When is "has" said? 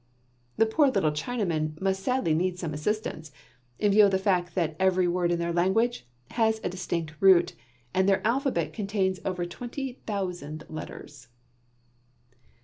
6.31-6.59